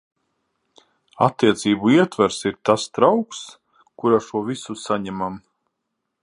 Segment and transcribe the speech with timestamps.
[1.25, 3.43] Attiecību ietvars ir tas trauks,
[4.05, 5.39] kurā šo visu saņemam.